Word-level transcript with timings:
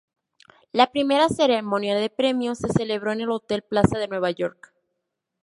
La 0.71 0.91
primera 0.91 1.29
ceremonia 1.29 1.93
de 1.93 2.09
premios 2.09 2.57
se 2.57 2.69
celebró 2.73 3.11
en 3.11 3.21
el 3.21 3.29
Hotel 3.29 3.61
Plaza 3.61 3.99
de 3.99 4.07
Nueva 4.07 4.31
York. 4.31 4.73